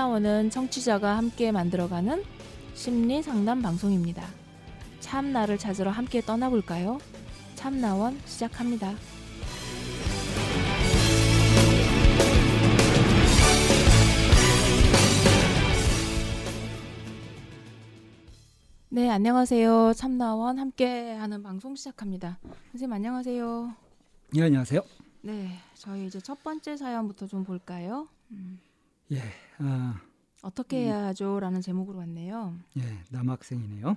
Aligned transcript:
참나원은 0.00 0.48
청취자가 0.48 1.18
함께 1.18 1.52
만들어가는 1.52 2.24
심리 2.72 3.22
상담 3.22 3.60
방송입니다. 3.60 4.26
참나를 5.00 5.58
찾으러 5.58 5.90
함께 5.90 6.22
떠나볼까요? 6.22 6.98
참나원 7.54 8.18
시작합니다. 8.24 8.94
네, 18.88 19.10
안녕하세요. 19.10 19.92
참나원 19.92 20.58
함께 20.58 21.12
하는 21.12 21.42
방송 21.42 21.76
시작합니다. 21.76 22.38
선생님 22.72 22.94
안녕하세요. 22.94 23.74
예, 24.36 24.42
안녕하세요. 24.44 24.80
네, 25.20 25.58
저희 25.74 26.06
이제 26.06 26.18
첫 26.20 26.42
번째 26.42 26.78
사연부터 26.78 27.26
좀 27.26 27.44
볼까요? 27.44 28.08
음, 28.30 28.60
예, 29.12 29.20
아, 29.58 30.00
어떻게 30.42 30.84
해야 30.84 31.06
하죠?라는 31.06 31.60
제목으로 31.60 31.98
왔네요. 31.98 32.56
예, 32.78 32.82
남학생이네요. 33.10 33.96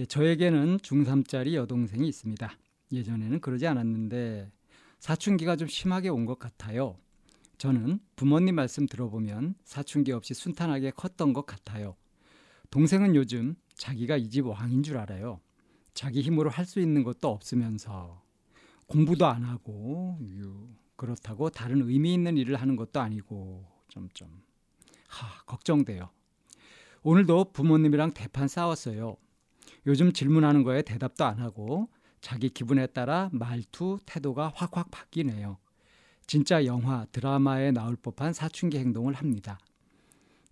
예, 0.00 0.06
저에게는 0.06 0.78
중3짜리 0.78 1.54
여동생이 1.54 2.06
있습니다. 2.08 2.50
예전에는 2.92 3.40
그러지 3.40 3.66
않았는데 3.66 4.50
사춘기가 4.98 5.56
좀 5.56 5.68
심하게 5.68 6.08
온 6.08 6.26
것 6.26 6.38
같아요. 6.38 6.96
저는 7.58 7.98
부모님 8.16 8.54
말씀 8.54 8.86
들어보면 8.86 9.54
사춘기 9.64 10.12
없이 10.12 10.34
순탄하게 10.34 10.92
컸던 10.92 11.32
것 11.32 11.44
같아요. 11.46 11.96
동생은 12.70 13.14
요즘 13.14 13.56
자기가 13.74 14.16
이 14.16 14.28
집 14.28 14.46
왕인 14.46 14.82
줄 14.82 14.96
알아요. 14.98 15.40
자기 15.94 16.20
힘으로 16.22 16.50
할 16.50 16.64
수 16.66 16.80
있는 16.80 17.02
것도 17.02 17.28
없으면서 17.28 18.22
공부도 18.86 19.26
안 19.26 19.44
하고 19.44 20.18
유, 20.22 20.68
그렇다고 20.96 21.50
다른 21.50 21.82
의미 21.88 22.14
있는 22.14 22.36
일을 22.36 22.56
하는 22.56 22.76
것도 22.76 23.00
아니고 23.00 23.66
점점 23.88 24.28
하 25.08 25.42
걱정돼요. 25.44 26.10
오늘도 27.02 27.52
부모님이랑 27.52 28.12
대판 28.12 28.48
싸웠어요. 28.48 29.16
요즘 29.86 30.12
질문하는 30.12 30.62
거에 30.62 30.82
대답도 30.82 31.24
안 31.24 31.38
하고 31.38 31.88
자기 32.20 32.48
기분에 32.48 32.86
따라 32.86 33.30
말투, 33.32 33.98
태도가 34.04 34.52
확확 34.54 34.90
바뀌네요. 34.90 35.58
진짜 36.26 36.64
영화, 36.66 37.06
드라마에 37.12 37.70
나올 37.70 37.96
법한 37.96 38.34
사춘기 38.34 38.78
행동을 38.78 39.14
합니다. 39.14 39.58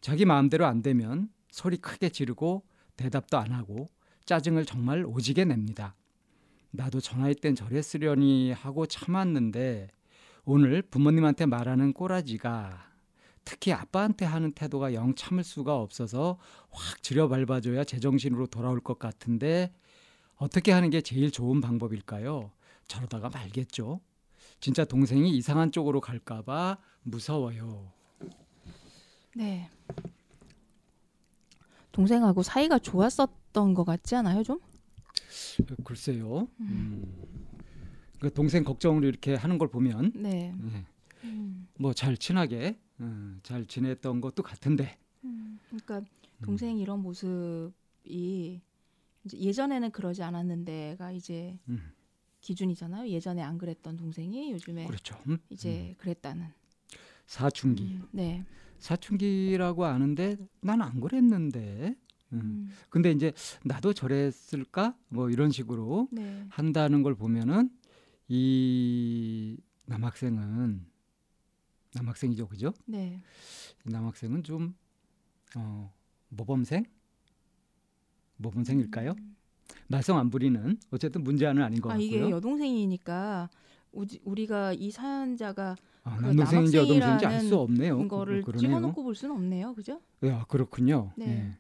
자기 0.01 0.25
마음대로 0.25 0.65
안 0.65 0.83
되면 0.83 1.29
소리 1.51 1.77
크게 1.77 2.09
지르고 2.09 2.65
대답도 2.97 3.37
안 3.37 3.53
하고 3.53 3.91
짜증을 4.25 4.65
정말 4.65 5.05
오지게 5.05 5.45
냅니다. 5.45 5.95
나도 6.71 7.01
전화할 7.01 7.35
땐 7.35 7.55
저랬으려니 7.55 8.53
하고 8.53 8.87
참았는데 8.87 9.89
오늘 10.45 10.83
부모님한테 10.83 11.47
말하는 11.47 11.93
꼬라지가 11.93 12.96
특히 13.47 13.73
아빠한테 13.73 14.25
하는 14.27 14.53
태도가 14.53 14.93
영 14.93 15.15
참을 15.15 15.45
수가 15.45 15.77
없어서 15.77 16.39
확 16.69 17.01
들여밟아줘야 17.01 17.85
제정신으로 17.85 18.49
돌아올 18.49 18.81
것 18.81 18.99
같은데 18.99 19.73
어떻게 20.35 20.73
하는 20.73 20.91
게 20.91 21.01
제일 21.01 21.31
좋은 21.31 21.61
방법일까요? 21.61 22.51
저러다가 22.89 23.31
말겠죠. 23.31 24.01
진짜 24.61 24.85
동생이 24.85 25.31
이상한 25.31 25.71
쪽으로 25.71 26.01
갈까봐 26.01 26.79
무서워요. 27.05 27.93
네. 29.37 29.71
동생하고 31.93 32.43
사이가 32.43 32.81
좋았었던 32.81 33.75
것 33.75 33.85
같지 33.85 34.17
않아요, 34.17 34.43
좀? 34.43 34.59
글쎄요. 35.85 36.49
음. 36.61 37.27
그 38.19 38.33
동생 38.35 38.65
걱정을 38.65 39.05
이렇게 39.05 39.35
하는 39.35 39.57
걸 39.57 39.69
보면 39.69 40.13
네. 40.17 40.53
예, 40.53 40.85
음, 41.25 41.69
뭐잘 41.79 42.17
친하게 42.17 42.79
음, 43.01 43.41
잘 43.43 43.67
지냈던 43.67 44.21
것도 44.21 44.43
같은데 44.43 44.99
음, 45.25 45.59
그러니까 45.69 46.03
동생 46.43 46.79
이런 46.79 47.01
모습이 47.03 48.61
예전에는 49.33 49.91
그러지 49.91 50.23
않았는데가 50.23 51.11
이제 51.13 51.59
음, 51.69 51.93
기준이잖아요. 52.41 53.09
예전에 53.09 53.43
안 53.43 53.59
그랬던 53.59 53.97
동생이 53.97 54.53
요즘에 54.53 54.87
그렇죠. 54.87 55.19
음, 55.27 55.39
이제 55.51 55.95
그랬다는. 55.99 56.47
사춘기. 57.27 57.85
음, 57.97 58.09
네. 58.13 58.45
사춘기라고 58.79 59.85
아는데 59.85 60.37
난 60.61 60.81
안 60.81 61.01
그랬는데. 61.01 61.97
음. 62.33 62.39
음, 62.41 62.71
근데 62.89 63.11
이제 63.11 63.33
나도 63.65 63.93
저랬을까? 63.95 64.97
뭐 65.09 65.31
이런 65.31 65.51
식으로 65.51 66.09
네. 66.13 66.45
한다는 66.51 67.03
걸 67.03 67.15
보면은 67.15 67.71
이 68.29 69.57
남학생은 69.87 70.87
남학생이죠, 72.01 72.47
그죠? 72.49 72.73
네. 72.87 73.21
이 73.87 73.91
남학생은 73.91 74.43
좀 74.43 74.75
어, 75.57 75.93
모범생? 76.29 76.85
모범생일까요? 78.37 79.13
음. 79.19 79.37
말썽 79.89 80.17
안 80.17 80.31
부리는 80.31 80.79
어쨌든 80.91 81.23
문제는 81.25 81.63
아닌 81.63 81.81
것 81.81 81.91
아 81.91 81.93
같고요. 81.95 82.07
이게 82.07 82.31
여동생이니까 82.31 83.49
우지, 83.93 84.21
우리가 84.25 84.73
이 84.75 84.91
사연자가 84.91 85.77
아, 86.05 86.17
그 86.17 86.25
남동생인지 86.27 86.77
여동생인지 86.77 87.27
알 87.27 87.41
수 87.41 87.57
없네요. 87.59 88.07
거를 88.09 88.43
그-. 88.43 88.57
찍어놓고 88.57 89.03
볼 89.03 89.15
수는 89.15 89.35
없네요, 89.35 89.75
그죠? 89.75 90.01
야, 90.25 90.45
그렇군요. 90.49 91.13
네. 91.17 91.57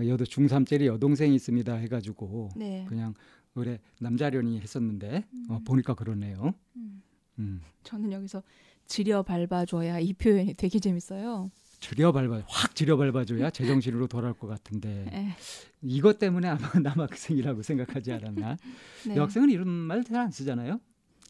예. 0.00 0.08
여도 0.08 0.24
중3짜리 0.24 0.86
여동생이 0.86 1.34
있습니다 1.34 1.74
해가지고 1.74 2.50
네. 2.54 2.84
그냥 2.88 3.14
그래 3.54 3.80
남자련이 4.00 4.60
했었는데 4.60 5.24
어, 5.48 5.56
음. 5.56 5.64
보니까 5.64 5.94
그러네요. 5.94 6.54
음. 6.76 7.02
음. 7.40 7.60
저는 7.82 8.12
여기서 8.12 8.42
지려 8.88 9.22
밟아줘야 9.22 10.00
이 10.00 10.12
표현이 10.14 10.54
되게 10.54 10.78
재밌어요. 10.80 11.50
들여 11.80 12.10
밟아 12.10 12.42
확 12.48 12.74
들여 12.74 12.96
밟아줘야 12.96 13.50
제정신으로 13.50 14.08
돌아올 14.08 14.34
것 14.34 14.48
같은데 14.48 15.04
네. 15.12 15.36
이것 15.82 16.18
때문에 16.18 16.48
아마 16.48 16.58
남학생이라고 16.82 17.62
생각하지 17.62 18.12
않았나? 18.12 18.56
네. 19.06 19.14
여학생은 19.14 19.50
이런 19.50 19.68
말 19.68 20.02
잘 20.02 20.16
안 20.16 20.30
쓰잖아요. 20.32 20.80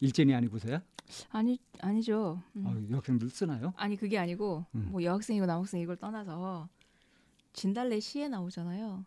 일진이 0.01 0.33
아니고서야. 0.33 0.81
아니 1.31 1.59
아니죠. 1.81 2.41
음. 2.55 2.65
어, 2.65 2.75
여학생들 2.91 3.29
쓰나요? 3.29 3.73
아니 3.75 3.95
그게 3.97 4.17
아니고 4.17 4.65
음. 4.73 4.87
뭐 4.91 5.03
여학생이고 5.03 5.45
남학생 5.45 5.81
이걸 5.81 5.97
떠나서 5.97 6.69
진달래 7.53 7.99
시에 7.99 8.27
나오잖아요. 8.29 9.05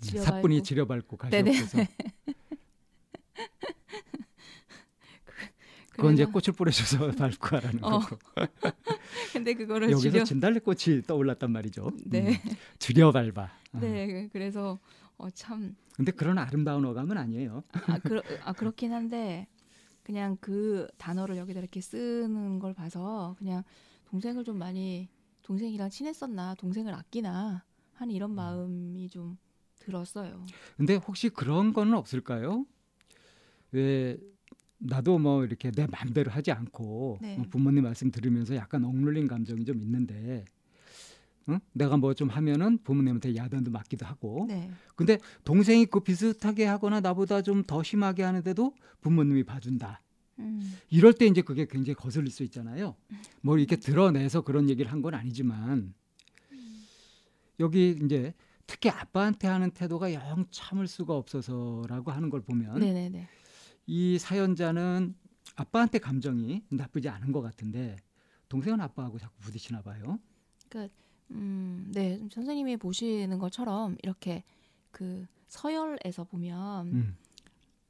지려 0.00 0.20
사뿐히 0.22 0.56
밟고. 0.56 0.62
지려 0.64 0.86
밟고 0.86 1.16
네네. 1.30 1.50
가시옵소서. 1.52 1.84
그건 5.92 6.14
이제 6.14 6.24
꽃을 6.24 6.54
뿌려줘서 6.56 7.10
밟고 7.12 7.56
하라는 7.56 7.84
어, 7.84 8.00
거고. 8.00 8.16
근데 9.32 9.54
그거를 9.54 9.90
여기서 9.90 10.10
지려 10.10 10.24
진달래 10.24 10.58
꽃이 10.60 11.02
떠올랐단 11.06 11.50
말이죠. 11.50 11.90
네. 12.06 12.40
음, 12.44 12.50
들여 12.78 13.12
밟아. 13.12 13.50
어. 13.74 13.78
네 13.78 14.28
그래서 14.32 14.78
어, 15.18 15.28
참 15.30 15.76
근데 15.94 16.12
그런 16.12 16.38
아름다운 16.38 16.84
어감은 16.84 17.16
아니에요. 17.18 17.62
아, 17.86 17.98
그러, 17.98 18.22
아 18.44 18.52
그렇긴 18.52 18.92
한데 18.92 19.46
그냥 20.02 20.36
그 20.40 20.88
단어를 20.98 21.36
여기다 21.36 21.60
이렇게 21.60 21.80
쓰는 21.80 22.58
걸 22.58 22.74
봐서 22.74 23.36
그냥 23.38 23.62
동생을 24.06 24.44
좀 24.44 24.58
많이 24.58 25.08
동생이랑 25.42 25.90
친했었나 25.90 26.54
동생을 26.56 26.94
아끼나 26.94 27.64
하는 27.94 28.12
음. 28.12 28.16
이런 28.16 28.34
마음이 28.34 29.08
좀 29.10 29.36
들었어요. 29.78 30.46
근데 30.76 30.94
혹시 30.94 31.28
그런 31.28 31.72
거는 31.72 31.94
없을까요? 31.94 32.64
왜 33.72 34.18
나도 34.84 35.18
뭐 35.18 35.44
이렇게 35.44 35.70
내 35.70 35.86
마음대로 35.86 36.30
하지 36.30 36.50
않고 36.52 37.18
네. 37.22 37.36
어, 37.38 37.44
부모님 37.50 37.84
말씀 37.84 38.10
들으면서 38.10 38.54
약간 38.56 38.84
억눌린 38.84 39.26
감정이 39.28 39.64
좀 39.64 39.80
있는데 39.80 40.44
응? 41.48 41.58
내가 41.72 41.96
뭐 41.96 42.14
좀 42.14 42.28
하면은 42.28 42.78
부모님한테 42.82 43.34
야단도 43.34 43.70
맞기도 43.70 44.06
하고 44.06 44.46
네, 44.48 44.70
근데 44.94 45.18
동생이 45.44 45.86
그 45.86 46.00
비슷하게 46.00 46.66
하거나 46.66 47.00
나보다 47.00 47.42
좀 47.42 47.64
더 47.66 47.82
심하게 47.82 48.22
하는데도 48.22 48.74
부모님이 49.00 49.42
봐준다 49.44 50.02
음, 50.38 50.72
이럴 50.90 51.12
때 51.12 51.26
이제 51.26 51.42
그게 51.42 51.66
굉장히 51.66 51.94
거슬릴 51.94 52.30
수 52.30 52.42
있잖아요 52.44 52.94
뭐 53.40 53.58
이렇게 53.58 53.76
드러내서 53.76 54.42
그런 54.42 54.68
얘기를 54.70 54.90
한 54.92 55.02
건 55.02 55.14
아니지만 55.14 55.94
여기 57.60 57.96
이제 58.04 58.34
특히 58.66 58.88
아빠한테 58.88 59.48
하는 59.48 59.70
태도가 59.70 60.12
영 60.14 60.46
참을 60.50 60.86
수가 60.86 61.14
없어서라고 61.14 62.10
하는 62.10 62.30
걸 62.30 62.40
보면 62.40 62.80
네, 62.80 62.92
네, 62.92 63.08
네. 63.08 63.28
이 63.86 64.18
사연자는 64.18 65.14
아빠한테 65.56 65.98
감정이 65.98 66.62
나쁘지 66.68 67.08
않은 67.08 67.32
것 67.32 67.40
같은데 67.42 67.96
동생은 68.48 68.80
아빠하고 68.80 69.18
자꾸 69.18 69.38
부딪히나 69.40 69.82
봐요. 69.82 70.18
음, 71.30 71.90
네, 71.92 72.20
선생님이 72.30 72.76
보시는 72.76 73.38
것처럼 73.38 73.96
이렇게 74.02 74.44
그 74.90 75.26
서열에서 75.48 76.24
보면 76.24 76.86
음. 76.92 77.16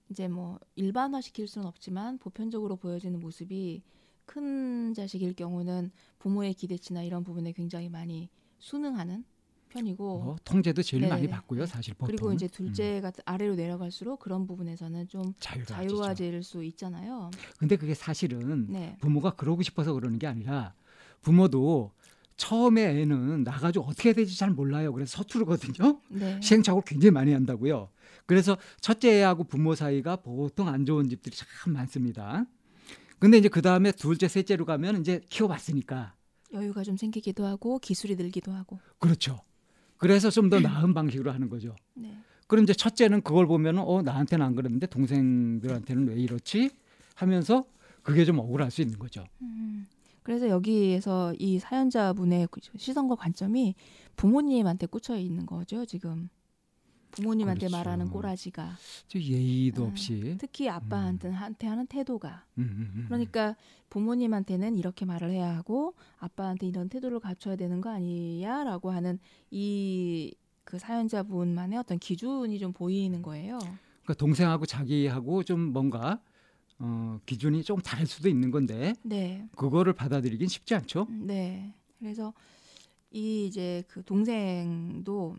이제 0.08 0.28
뭐 0.28 0.58
일반화 0.76 1.20
시킬 1.20 1.48
수는 1.48 1.66
없지만 1.66 2.18
보편적으로 2.18 2.76
보여지는 2.76 3.20
모습이 3.20 3.82
큰 4.24 4.94
자식일 4.94 5.34
경우는 5.34 5.90
부모의 6.18 6.54
기대치나 6.54 7.02
이런 7.02 7.24
부분에 7.24 7.52
굉장히 7.52 7.88
많이 7.88 8.28
순응하는 8.58 9.24
편이고 9.72 10.22
뭐 10.22 10.36
통제도 10.44 10.82
제일 10.82 11.02
많이 11.02 11.22
네네네. 11.22 11.30
받고요, 11.32 11.66
사실 11.66 11.94
보통. 11.94 12.06
그리고 12.06 12.32
이제 12.32 12.46
음, 12.46 12.50
둘째가 12.52 13.12
아래로 13.24 13.54
내려갈수록 13.54 14.20
그런 14.20 14.46
부분에서는 14.46 15.08
좀. 15.08 15.32
자유로워질 15.38 16.42
수 16.42 16.62
있잖아요. 16.64 17.30
근데 17.58 17.76
그게 17.76 17.94
사실은 17.94 18.66
네. 18.68 18.96
부모가 19.00 19.34
그러고 19.34 19.62
싶어서 19.62 19.92
그러는 19.94 20.18
게 20.18 20.26
아니라 20.26 20.74
부모도 21.22 21.92
처음에 22.36 23.00
애는 23.00 23.44
나가지고 23.44 23.84
어떻게 23.86 24.10
해야 24.10 24.14
될지 24.14 24.36
잘 24.36 24.50
몰라요. 24.50 24.92
그래서 24.92 25.18
서투르거든요. 25.18 26.00
네. 26.08 26.40
시행착오를 26.40 26.84
굉장히 26.84 27.10
많이 27.12 27.32
한다고요. 27.32 27.88
그래서 28.26 28.56
첫째 28.80 29.18
애하고 29.20 29.44
부모 29.44 29.74
사이가 29.74 30.16
보통 30.16 30.68
안 30.68 30.84
좋은 30.84 31.08
집들이 31.08 31.34
참 31.36 31.72
많습니다. 31.72 32.44
근데 33.18 33.38
이제 33.38 33.48
그 33.48 33.62
다음에 33.62 33.92
둘째, 33.92 34.26
셋째로 34.28 34.64
가면 34.64 35.00
이제 35.00 35.20
키워봤으니까 35.30 36.14
여유가 36.52 36.82
좀 36.82 36.96
생기기도 36.96 37.46
하고 37.46 37.78
기술이 37.78 38.16
늘기도 38.16 38.52
하고. 38.52 38.78
그렇죠. 38.98 39.40
그래서 40.02 40.30
좀 40.30 40.50
더 40.50 40.58
나은 40.60 40.94
방식으로 40.94 41.30
하는 41.32 41.48
거죠. 41.48 41.74
네. 41.94 42.16
그럼 42.48 42.64
이제 42.64 42.72
첫째는 42.74 43.22
그걸 43.22 43.46
보면은 43.46 43.82
어 43.86 44.02
나한테는 44.02 44.44
안 44.44 44.54
그랬는데 44.54 44.86
동생들한테는 44.88 46.08
왜 46.08 46.16
이렇지 46.16 46.70
하면서 47.14 47.64
그게 48.02 48.24
좀 48.24 48.38
억울할 48.40 48.70
수 48.70 48.82
있는 48.82 48.98
거죠. 48.98 49.24
음, 49.40 49.86
그래서 50.22 50.48
여기에서 50.48 51.32
이 51.38 51.58
사연자분의 51.58 52.48
그 52.50 52.60
시선과 52.76 53.14
관점이 53.14 53.74
부모님한테 54.16 54.86
꽂혀 54.86 55.16
있는 55.16 55.46
거죠, 55.46 55.84
지금. 55.86 56.28
부모님한테 57.12 57.68
그렇죠. 57.68 57.76
말하는 57.76 58.10
꼬라지가 58.10 58.76
저 59.08 59.18
예의도 59.18 59.84
아, 59.84 59.88
없이. 59.88 60.36
특히 60.38 60.68
아빠한테 60.68 61.28
한테 61.30 61.66
하는 61.66 61.86
태도가 61.86 62.44
음, 62.58 62.62
음, 62.62 62.92
음. 62.96 63.04
그러니까 63.06 63.54
부모님한테는 63.90 64.76
이렇게 64.76 65.04
말을 65.04 65.30
해야 65.30 65.54
하고 65.56 65.94
아빠한테 66.18 66.66
이런 66.66 66.88
태도를 66.88 67.20
갖춰야 67.20 67.56
되는 67.56 67.80
거 67.80 67.90
아니야라고 67.90 68.90
하는 68.90 69.18
이 69.50 70.34
그 70.64 70.78
사연자분만의 70.78 71.78
어떤 71.78 71.98
기준이 71.98 72.58
좀 72.58 72.72
보이는 72.72 73.22
거예요. 73.22 73.58
그러니까 73.58 74.14
동생하고 74.14 74.66
자기하고 74.66 75.42
좀 75.44 75.72
뭔가 75.72 76.20
어, 76.78 77.20
기준이 77.26 77.62
좀 77.62 77.80
다를 77.80 78.06
수도 78.06 78.28
있는 78.28 78.50
건데 78.50 78.94
네. 79.02 79.46
그거를 79.56 79.92
받아들이긴 79.92 80.48
쉽지 80.48 80.74
않죠. 80.74 81.06
음, 81.08 81.26
네. 81.26 81.74
그래서 81.98 82.32
이 83.10 83.46
이제 83.46 83.84
그 83.88 84.02
동생도 84.02 85.36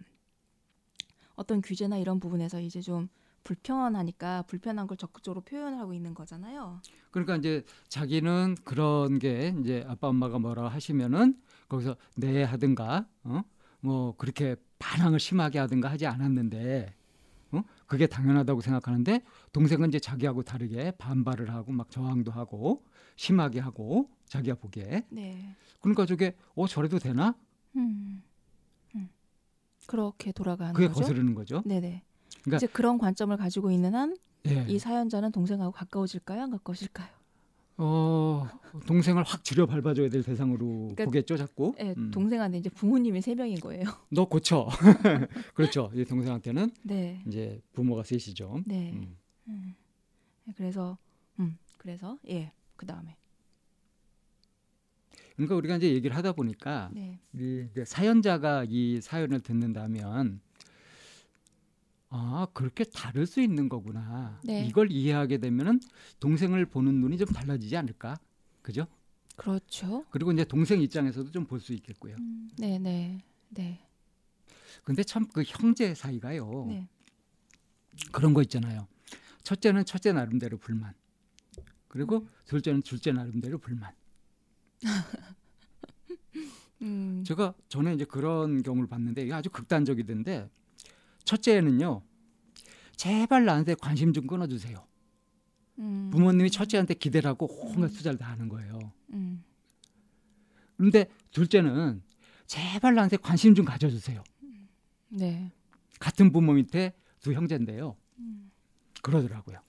어떤 1.35 1.61
규제나 1.61 1.97
이런 1.97 2.19
부분에서 2.19 2.59
이제 2.59 2.81
좀 2.81 3.09
불편하니까 3.43 4.43
불편한 4.43 4.87
걸 4.87 4.97
적극적으로 4.97 5.41
표현하고 5.41 5.93
있는 5.93 6.13
거잖아요. 6.13 6.81
그러니까 7.11 7.35
이제 7.35 7.63
자기는 7.89 8.55
그런 8.63 9.19
게 9.19 9.53
이제 9.61 9.83
아빠 9.87 10.07
엄마가 10.07 10.39
뭐라 10.39 10.69
하시면은 10.69 11.37
거기서 11.67 11.95
네 12.15 12.43
하든가 12.43 13.07
어? 13.23 13.41
뭐 13.81 14.15
그렇게 14.15 14.55
반항을 14.79 15.19
심하게 15.19 15.59
하든가 15.59 15.91
하지 15.91 16.05
않았는데 16.05 16.95
어? 17.51 17.63
그게 17.85 18.07
당연하다고 18.07 18.61
생각하는데 18.61 19.21
동생은 19.51 19.89
이제 19.89 19.99
자기하고 19.99 20.43
다르게 20.43 20.91
반발을 20.91 21.51
하고 21.51 21.71
막 21.71 21.91
저항도 21.91 22.31
하고 22.31 22.85
심하게 23.15 23.59
하고 23.59 24.09
자기가 24.25 24.55
보기에 24.55 25.05
네. 25.09 25.55
그러니까 25.81 26.05
저게 26.05 26.35
어 26.55 26.65
저래도 26.67 26.97
되나 26.97 27.35
음. 27.75 27.81
음. 27.81 28.23
그렇게 29.87 30.31
돌아가는 30.31 30.73
그게 30.73 30.87
거죠. 30.87 30.99
거스르는 31.01 31.35
거죠. 31.35 31.61
네네. 31.65 32.03
그러니까- 32.43 32.57
이제 32.57 32.67
그런 32.67 32.97
관점을 32.97 33.35
가지고 33.37 33.71
있는 33.71 33.93
한이 33.95 34.15
예. 34.47 34.77
사연자는 34.79 35.31
동생하고 35.31 35.71
가까워질까요, 35.71 36.41
안 36.43 36.51
가까워질까요? 36.51 37.07
어 37.77 38.47
동생을 38.85 39.23
확 39.23 39.43
줄여 39.43 39.65
밟아줘야 39.65 40.07
될 40.09 40.21
대상으로 40.23 40.65
그러니까- 40.95 41.05
보겠죠 41.05 41.37
자꾸. 41.37 41.73
네, 41.77 41.93
음. 41.97 42.11
동생한테 42.11 42.59
이제 42.59 42.69
부모님이 42.69 43.21
세 43.21 43.33
명인 43.33 43.59
거예요. 43.59 43.83
너 44.11 44.25
고쳐. 44.25 44.67
그렇죠. 45.55 45.89
이 45.95 46.05
동생한테는 46.05 46.69
네, 46.83 47.23
이제 47.27 47.59
부모가 47.73 48.03
셋이죠. 48.03 48.61
네. 48.67 48.91
음. 48.93 49.17
음. 49.47 49.75
그래서, 50.55 50.97
음, 51.39 51.57
그래서 51.77 52.17
예, 52.29 52.51
그 52.75 52.85
다음에, 52.85 53.15
그러니까 55.35 55.55
우리가 55.55 55.77
이제 55.77 55.91
얘기를 55.93 56.15
하다 56.15 56.33
보니까 56.33 56.89
네, 56.93 57.19
이 57.33 57.65
사연자가 57.85 58.65
이 58.67 59.01
사연을 59.01 59.39
듣는다면 59.41 60.41
아 62.09 62.47
그렇게 62.53 62.83
다를 62.83 63.25
수 63.25 63.41
있는 63.41 63.67
거구나. 63.69 64.39
네. 64.43 64.65
이걸 64.67 64.91
이해하게 64.91 65.39
되면은 65.39 65.79
동생을 66.19 66.65
보는 66.67 67.01
눈이 67.01 67.17
좀 67.17 67.27
달라지지 67.29 67.75
않을까, 67.75 68.15
그죠? 68.61 68.85
그렇죠. 69.35 70.05
그리고 70.11 70.31
이제 70.31 70.43
동생 70.45 70.79
입장에서도 70.81 71.31
좀 71.31 71.45
볼 71.47 71.59
수 71.59 71.73
있겠고요. 71.73 72.15
음, 72.19 72.49
네, 72.59 72.77
네, 72.77 73.17
네, 73.49 73.79
근데 74.83 75.03
참 75.03 75.25
그 75.33 75.41
형제 75.43 75.95
사이가요 75.95 76.65
네, 76.69 76.87
그런 78.11 78.35
거 78.35 78.43
있잖아요. 78.43 78.87
첫째는 79.41 79.85
첫째 79.85 80.13
나름대로 80.13 80.57
불만, 80.57 80.93
그리고 81.87 82.17
음. 82.19 82.29
둘째는 82.45 82.83
둘째 82.83 83.11
나름대로 83.11 83.57
불만. 83.57 83.91
음, 86.81 87.23
제가 87.25 87.53
전에 87.69 87.93
이제 87.93 88.05
그런 88.05 88.61
경우를 88.61 88.87
봤는데 88.87 89.23
이게 89.23 89.33
아주 89.33 89.49
극단적이던데 89.49 90.49
첫째는요 91.23 92.01
제발 92.95 93.45
나한테 93.45 93.75
관심 93.75 94.13
좀 94.13 94.27
끊어주세요. 94.27 94.85
음, 95.79 96.09
부모님이 96.11 96.51
첫째한테 96.51 96.93
기대를 96.93 97.29
하고 97.29 97.47
온갖 97.49 97.87
투자를 97.89 98.19
다 98.19 98.29
하는 98.29 98.47
거예요. 98.49 98.91
음, 99.13 99.43
그런데 100.77 101.09
둘째는 101.31 102.03
제발 102.45 102.95
나한테 102.95 103.17
관심 103.17 103.55
좀 103.55 103.65
가져주세요. 103.65 104.23
네, 105.09 105.51
같은 105.99 106.31
부모 106.31 106.53
밑에 106.53 106.93
두 107.21 107.33
형제인데요. 107.33 107.95
음. 108.19 108.51
그러더라고요 109.01 109.59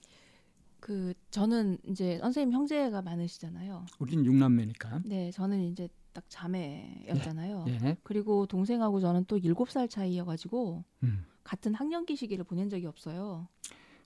그 0.85 1.15
저는 1.31 1.79
이제 1.89 2.19
선생님 2.19 2.53
형제가 2.53 3.01
많으시잖아요. 3.01 3.87
우린 4.01 4.23
육남매니까 4.27 5.01
네, 5.07 5.31
저는 5.31 5.63
이제 5.63 5.89
딱 6.13 6.25
자매였잖아요. 6.29 7.65
예. 7.69 7.97
그리고 8.03 8.45
동생하고 8.45 9.01
저는 9.01 9.25
또 9.25 9.39
일곱 9.39 9.71
살 9.71 9.89
차이여가지고 9.89 10.85
음. 11.05 11.25
같은 11.43 11.73
학년기 11.73 12.17
시기를 12.17 12.45
보낸 12.45 12.69
적이 12.69 12.85
없어요. 12.85 13.49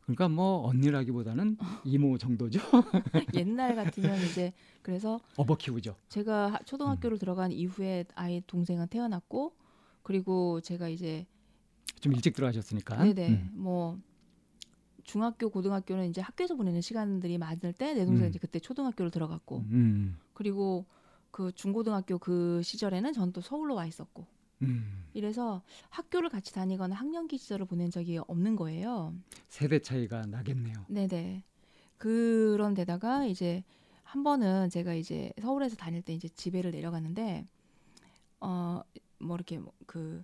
그러니까 0.02 0.28
뭐 0.28 0.68
언니라기보다는 0.68 1.56
이모 1.84 2.16
정도죠 2.16 2.60
옛날 3.34 3.74
같으면 3.74 4.16
이제 4.26 4.52
그래서 4.80 5.18
어버 5.36 5.56
키우죠 5.56 5.96
제가 6.08 6.52
하- 6.52 6.58
초등학교를 6.60 7.16
음. 7.16 7.18
들어간 7.18 7.50
이후에 7.50 8.04
아이 8.14 8.40
동생은 8.46 8.86
태어났고 8.86 9.56
그리고 10.04 10.60
제가 10.60 10.88
이제 10.88 11.26
좀 12.00 12.12
일찍 12.14 12.34
들어가셨으니까 12.34 13.02
네네 13.02 13.28
음. 13.30 13.50
뭐 13.54 13.98
중학교 15.12 15.48
고등학교는 15.48 16.06
이제 16.10 16.20
학교에서 16.20 16.54
보내는 16.54 16.82
시간들이 16.82 17.38
많을 17.38 17.72
때 17.72 17.94
내 17.94 18.04
동생 18.04 18.24
은 18.24 18.26
음. 18.26 18.28
이제 18.28 18.38
그때 18.38 18.58
초등학교를 18.60 19.10
들어갔고 19.10 19.60
음. 19.70 20.18
그리고 20.34 20.84
그 21.30 21.50
중고등학교 21.52 22.18
그 22.18 22.60
시절에는 22.62 23.12
전 23.14 23.32
또 23.32 23.40
서울로 23.40 23.74
와 23.74 23.86
있었고 23.86 24.26
음. 24.62 25.06
이래서 25.14 25.62
학교를 25.88 26.28
같이 26.28 26.52
다니거나 26.52 26.94
학년기 26.94 27.38
시절을 27.38 27.64
보낸 27.66 27.90
적이 27.90 28.18
없는 28.18 28.54
거예요. 28.56 29.14
세대 29.48 29.78
차이가 29.80 30.26
나겠네요 30.26 30.84
네네. 30.88 31.42
그런 31.96 32.74
데다가 32.74 33.24
이제 33.24 33.64
한 34.02 34.22
번은 34.22 34.68
제가 34.68 34.92
이제 34.94 35.32
서울에서 35.40 35.76
다닐 35.76 36.02
때 36.02 36.12
이제 36.12 36.28
집에를 36.28 36.70
내려갔는데 36.70 37.46
어 38.40 38.82
뭐 39.20 39.34
이렇게 39.34 39.58
뭐그 39.58 40.22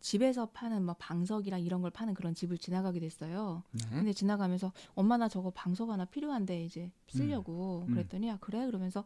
집에서 0.00 0.46
파는 0.46 0.84
뭐 0.84 0.94
방석이랑 0.98 1.60
이런 1.60 1.82
걸 1.82 1.90
파는 1.90 2.14
그런 2.14 2.34
집을 2.34 2.58
지나가게 2.58 3.00
됐어요. 3.00 3.62
네. 3.72 3.80
근데 3.90 4.12
지나가면서 4.12 4.72
엄마 4.94 5.16
나 5.16 5.28
저거 5.28 5.50
방석 5.50 5.90
하나 5.90 6.04
필요한데 6.04 6.64
이제 6.64 6.90
쓰려고 7.08 7.84
음. 7.88 7.94
그랬더니 7.94 8.30
아 8.30 8.38
그래 8.40 8.64
그러면서 8.66 9.04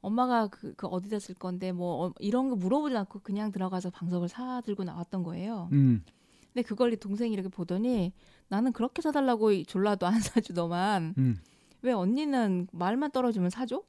엄마가 0.00 0.46
그, 0.46 0.74
그 0.76 0.86
어디다 0.86 1.18
쓸 1.18 1.34
건데 1.34 1.72
뭐 1.72 2.06
어, 2.06 2.14
이런 2.20 2.48
거 2.50 2.56
물어보지 2.56 2.96
않고 2.96 3.20
그냥 3.20 3.50
들어가서 3.50 3.90
방석을 3.90 4.28
사 4.28 4.60
들고 4.60 4.84
나왔던 4.84 5.24
거예요. 5.24 5.68
음. 5.72 6.04
근데 6.52 6.62
그걸 6.62 6.92
이 6.92 6.96
동생이 6.96 7.32
이렇게 7.32 7.48
보더니 7.48 8.12
나는 8.48 8.72
그렇게 8.72 9.02
사달라고 9.02 9.52
이 9.52 9.64
졸라도 9.64 10.06
안 10.06 10.20
사주더만 10.20 11.14
음. 11.18 11.38
왜 11.82 11.92
언니는 11.92 12.68
말만 12.72 13.10
떨어지면 13.10 13.50
사줘? 13.50 13.82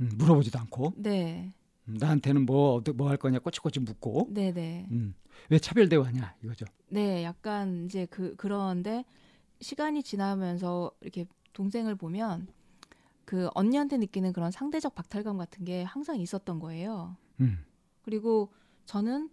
음, 0.00 0.10
물어보지도 0.16 0.58
않고 0.60 0.92
네, 0.96 1.44
음, 1.44 1.52
나한테는 1.88 2.46
뭐뭐할 2.46 3.16
거냐 3.16 3.38
꼬치꼬치 3.38 3.80
묻고 3.80 4.28
네, 4.30 4.52
네, 4.52 4.86
음, 4.90 5.14
왜 5.48 5.58
차별 5.58 5.88
대화냐 5.88 6.34
이거죠. 6.42 6.66
네. 6.88 7.24
약간 7.24 7.86
이제 7.86 8.06
그 8.06 8.34
그런데 8.36 9.04
시간이 9.60 10.02
지나면서 10.02 10.92
이렇게 11.00 11.26
동생을 11.52 11.94
보면 11.96 12.48
그 13.24 13.48
언니한테 13.54 13.98
느끼는 13.98 14.32
그런 14.32 14.50
상대적 14.50 14.94
박탈감 14.94 15.36
같은 15.36 15.64
게 15.64 15.82
항상 15.82 16.18
있었던 16.20 16.60
거예요. 16.60 17.16
음, 17.40 17.64
그리고 18.02 18.52
저는 18.86 19.30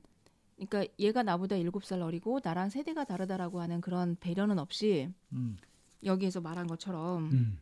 그러니까 0.56 0.86
얘가 1.00 1.24
나보다 1.24 1.56
일곱 1.56 1.84
살 1.86 2.02
어리고 2.02 2.40
나랑 2.44 2.70
세대가 2.70 3.04
다르다라고 3.04 3.62
하는 3.62 3.82
그런 3.82 4.16
배려는 4.20 4.60
없이 4.60 5.10
음, 5.34 5.58
여기에서 6.04 6.42
말한 6.42 6.68
것처럼 6.68 7.30
음, 7.32 7.60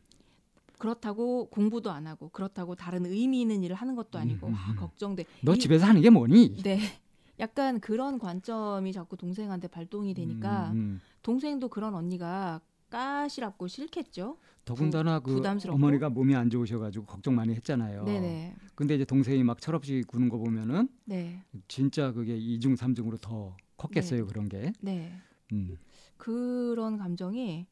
그렇다고 0.77 1.49
공부도 1.49 1.91
안 1.91 2.07
하고 2.07 2.29
그렇다고 2.29 2.75
다른 2.75 3.05
의미 3.05 3.41
있는 3.41 3.63
일을 3.63 3.75
하는 3.75 3.95
것도 3.95 4.17
아니고 4.19 4.47
음, 4.47 4.53
음, 4.53 4.55
아, 4.57 4.71
음. 4.71 4.75
걱정돼. 4.75 5.25
너 5.41 5.53
이- 5.53 5.59
집에서 5.59 5.85
하는 5.85 6.01
게 6.01 6.09
뭐니? 6.09 6.61
네. 6.63 6.79
약간 7.39 7.79
그런 7.79 8.19
관점이 8.19 8.93
자꾸 8.93 9.17
동생한테 9.17 9.67
발동이 9.67 10.13
되니까 10.13 10.69
음, 10.71 10.77
음, 10.77 11.01
동생도 11.23 11.69
그런 11.69 11.95
언니가 11.95 12.61
까시랍고 12.89 13.67
싫겠죠. 13.67 14.37
더군다나 14.65 15.19
그 15.19 15.33
부담스럽고. 15.33 15.75
어머니가 15.75 16.09
몸이 16.09 16.35
안 16.35 16.49
좋으셔가지고 16.49 17.05
걱정 17.05 17.35
많이 17.35 17.53
했잖아요. 17.55 18.03
네네. 18.05 18.55
근데 18.75 18.95
이제 18.95 19.03
동생이 19.03 19.43
막 19.43 19.59
철없이 19.59 20.03
구는 20.07 20.29
거 20.29 20.37
보면은 20.37 20.87
네. 21.05 21.43
진짜 21.67 22.11
그게 22.11 22.37
이중 22.37 22.75
삼중으로 22.75 23.17
더 23.17 23.57
컸겠어요 23.77 24.21
네. 24.21 24.27
그런 24.27 24.47
게. 24.47 24.71
네. 24.79 25.11
음. 25.51 25.77
그런 26.17 26.97
감정이 26.97 27.65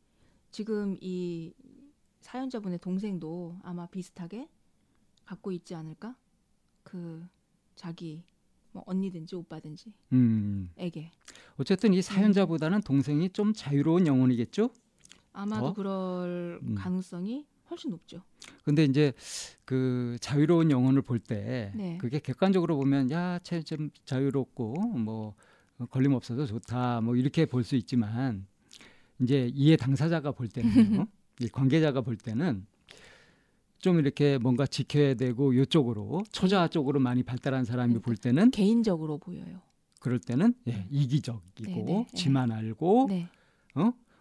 지금 0.49 0.97
이 0.99 1.53
사연자분의 2.21 2.79
동생도 2.79 3.59
아마 3.63 3.87
비슷하게 3.87 4.47
갖고 5.25 5.51
있지 5.51 5.75
않을까? 5.75 6.15
그 6.83 7.25
자기 7.75 8.23
뭐 8.71 8.83
언니든지 8.85 9.35
오빠든지 9.35 9.93
음. 10.13 10.69
에게 10.77 11.11
어쨌든 11.57 11.93
이 11.93 12.01
사연자보다는 12.01 12.81
동생이 12.81 13.29
좀 13.31 13.53
자유로운 13.53 14.07
영혼이겠죠. 14.07 14.69
아마도 15.33 15.67
더? 15.67 15.73
그럴 15.73 16.59
음. 16.63 16.75
가능성이 16.75 17.45
훨씬 17.69 17.89
높죠. 17.91 18.21
근데 18.63 18.83
이제 18.83 19.13
그 19.65 20.17
자유로운 20.19 20.71
영혼을 20.71 21.01
볼때 21.01 21.71
네. 21.75 21.97
그게 21.97 22.19
객관적으로 22.19 22.75
보면 22.77 23.09
야쟤 23.11 23.61
좀 23.63 23.89
자유롭고 24.05 24.73
뭐 24.97 25.35
걸림 25.89 26.13
없어서 26.13 26.45
좋다 26.45 27.01
뭐 27.01 27.15
이렇게 27.15 27.45
볼 27.45 27.63
수 27.63 27.75
있지만 27.75 28.45
이제 29.21 29.49
이해 29.53 29.75
당사자가 29.77 30.31
볼 30.31 30.47
때는요 30.49 31.07
이 31.39 31.47
관계자가 31.47 32.01
볼 32.01 32.17
때는 32.17 32.65
좀 33.79 33.97
이렇게 33.99 34.37
뭔가 34.37 34.67
지켜야 34.67 35.13
되고 35.15 35.55
요쪽으로 35.55 36.23
초자 36.31 36.67
쪽으로 36.67 36.99
많이 36.99 37.23
발달한 37.23 37.65
사람이 37.65 37.93
그러니까 37.93 38.05
볼 38.05 38.15
때는 38.17 38.51
개인적으로 38.51 39.17
보여요. 39.17 39.61
그럴 39.99 40.19
때는 40.19 40.53
예, 40.67 40.85
이기적이고 40.89 41.41
네, 41.63 41.83
네, 41.83 41.83
네. 41.83 42.07
지만 42.15 42.51
알고 42.51 43.07
네. 43.09 43.27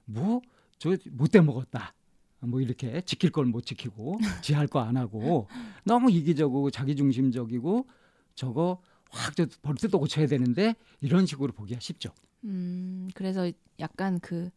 뭐저 0.06 0.96
못돼 1.10 1.40
먹었다. 1.40 1.94
뭐 2.40 2.60
이렇게 2.60 3.02
지킬 3.02 3.30
걸 3.30 3.44
못 3.46 3.66
지키고 3.66 4.18
지 4.42 4.54
할 4.54 4.66
거 4.66 4.80
안 4.80 4.96
하고 4.96 5.46
너무 5.84 6.10
이기적이고 6.10 6.70
자기중심적이고 6.70 7.86
저거 8.34 8.80
확저 9.10 9.46
버릇도 9.60 9.98
고쳐야 9.98 10.26
되는데 10.26 10.74
이런 11.00 11.26
식으로 11.26 11.52
보기가 11.52 11.80
쉽죠. 11.80 12.12
음, 12.44 13.08
그래서 13.14 13.50
약간 13.78 14.18
그 14.20 14.50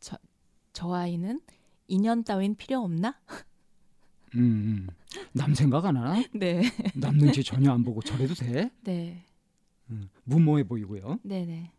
저, 0.00 0.18
저 0.74 0.92
아이는 0.92 1.40
인연 1.88 2.22
따윈 2.22 2.54
필요 2.54 2.80
없나? 2.80 3.18
음, 4.34 4.40
음. 4.40 4.86
남 5.32 5.54
생각 5.54 5.86
안 5.86 5.96
하나? 5.96 6.22
네. 6.34 6.62
남 6.94 7.16
눈치 7.16 7.42
전혀 7.42 7.72
안 7.72 7.82
보고 7.82 8.00
저래도 8.02 8.34
돼? 8.34 8.70
네. 8.84 9.24
음, 9.90 10.08
무모해 10.24 10.64
보이고요. 10.64 11.18
네, 11.22 11.44
네. 11.46 11.72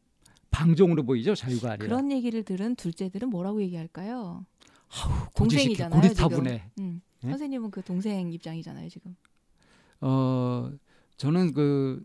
방종으로 0.49 1.03
보이죠 1.03 1.35
자유가 1.35 1.71
아니라. 1.73 1.85
그런 1.85 2.11
얘기를 2.11 2.43
들은 2.43 2.75
둘째들은 2.75 3.29
뭐라고 3.29 3.61
얘기할까요? 3.61 4.45
고지식해, 4.89 5.29
동생이잖아요, 5.35 6.01
고리타분해. 6.01 6.71
음. 6.79 7.01
네? 7.21 7.29
선생님은 7.29 7.69
그 7.69 7.83
동생 7.83 8.31
입장이잖아요, 8.33 8.89
지금. 8.89 9.15
어 10.01 10.71
저는 11.17 11.53
그 11.53 12.01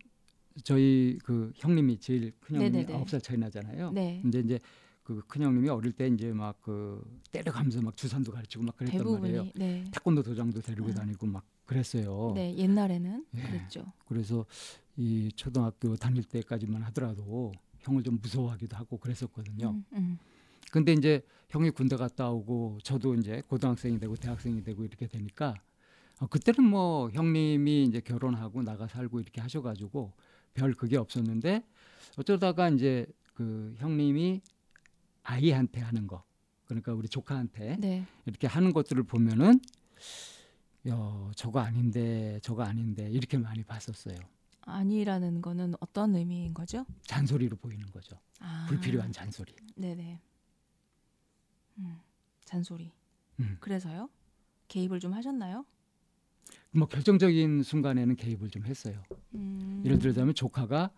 저희 0.62 1.18
그 1.24 1.52
형님이 1.56 1.98
제일 2.00 2.32
큰 2.40 2.56
형님이 2.56 2.70
네네네. 2.72 2.94
아홉 2.94 3.08
살 3.08 3.20
차이 3.22 3.38
나잖아요. 3.38 3.92
네. 3.92 4.18
근데 4.20 4.40
이제 4.40 4.58
그 5.04 5.22
큰 5.28 5.42
형님이 5.42 5.68
어릴 5.68 5.92
때 5.92 6.08
이제 6.08 6.32
막 6.32 6.60
그 6.62 7.02
때려가면서 7.30 7.82
막 7.82 7.94
주산도 7.96 8.32
가르치고 8.32 8.64
막 8.64 8.76
그랬단 8.76 8.98
말이에요. 9.04 9.44
대부분이 9.44 9.52
네. 9.54 9.84
태권도 9.92 10.22
도장도 10.22 10.62
데리고 10.62 10.86
음. 10.86 10.94
다니고 10.94 11.26
막 11.26 11.44
그랬어요. 11.66 12.32
네, 12.34 12.56
옛날에는 12.56 13.26
예. 13.34 13.42
그랬죠. 13.42 13.92
그래서 14.06 14.46
이 14.96 15.30
초등학교 15.36 15.94
다닐 15.96 16.24
때까지만 16.24 16.82
하더라도 16.84 17.52
형을 17.80 18.02
좀 18.02 18.18
무서워하기도 18.22 18.76
하고 18.76 18.96
그랬었거든요. 18.96 19.70
음, 19.70 19.84
음. 19.92 20.18
근데 20.70 20.92
이제 20.94 21.22
형이 21.50 21.70
군대 21.70 21.96
갔다 21.96 22.30
오고 22.30 22.78
저도 22.82 23.14
이제 23.16 23.42
고등학생이 23.46 23.98
되고 23.98 24.16
대학생이 24.16 24.64
되고 24.64 24.84
이렇게 24.84 25.06
되니까 25.06 25.54
어, 26.20 26.26
그때는 26.26 26.64
뭐 26.68 27.10
형님이 27.10 27.84
이제 27.84 28.00
결혼하고 28.00 28.62
나가 28.62 28.86
살고 28.88 29.20
이렇게 29.20 29.40
하셔가지고 29.42 30.12
별 30.54 30.72
그게 30.72 30.96
없었는데 30.96 31.62
어쩌다가 32.16 32.70
이제 32.70 33.06
그 33.34 33.74
형님이 33.78 34.40
아이한테 35.24 35.80
하는 35.80 36.06
거 36.06 36.22
그러니까 36.66 36.92
우리 36.94 37.08
조카한테 37.08 37.76
네. 37.78 38.06
이렇게 38.26 38.46
하는 38.46 38.72
것들을 38.72 39.02
보면은 39.02 39.60
야 40.88 41.30
저거 41.34 41.60
아닌데 41.60 42.38
저거 42.42 42.62
아닌데 42.62 43.10
이렇게 43.10 43.36
많이 43.36 43.64
봤었어요. 43.64 44.16
아니라는 44.62 45.42
거는 45.42 45.74
어떤 45.80 46.14
의미인 46.14 46.54
거죠? 46.54 46.86
잔소리로 47.02 47.56
보이는 47.56 47.84
거죠. 47.90 48.18
아, 48.40 48.66
불필요한 48.68 49.12
잔소리. 49.12 49.54
네네. 49.76 50.20
음, 51.78 52.00
잔소리. 52.44 52.92
음. 53.40 53.56
그래서요? 53.60 54.08
개입을 54.68 55.00
좀 55.00 55.12
하셨나요? 55.12 55.66
뭐 56.70 56.88
결정적인 56.88 57.62
순간에는 57.62 58.16
개입을 58.16 58.48
좀 58.48 58.64
했어요. 58.64 59.02
음, 59.34 59.82
예를 59.84 59.98
들자면 59.98 60.34
조카가 60.34 60.90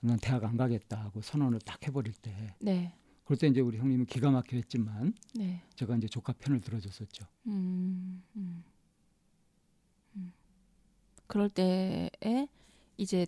난 0.00 0.18
대학 0.20 0.44
안 0.44 0.56
가겠다 0.56 1.02
하고 1.02 1.22
선언을 1.22 1.60
딱 1.60 1.82
해버릴 1.86 2.12
때 2.14 2.54
네, 2.60 2.94
그럴 3.24 3.38
때 3.38 3.46
이제 3.46 3.60
우리 3.60 3.78
형님은 3.78 4.06
기가 4.06 4.30
막혀 4.30 4.56
했지만 4.56 5.14
네. 5.34 5.62
제가 5.74 5.96
이제 5.96 6.06
조카 6.08 6.32
편을 6.34 6.60
들어줬었죠. 6.60 7.24
음, 7.46 8.22
음, 8.36 8.64
음. 10.16 10.32
그럴 11.26 11.48
때에 11.48 12.10
이제 12.98 13.26